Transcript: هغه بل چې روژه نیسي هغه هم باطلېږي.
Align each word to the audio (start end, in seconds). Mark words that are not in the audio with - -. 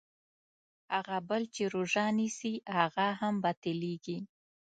هغه 0.93 1.17
بل 1.29 1.43
چې 1.55 1.63
روژه 1.73 2.05
نیسي 2.19 2.53
هغه 2.77 3.07
هم 3.19 3.35
باطلېږي. 3.43 4.17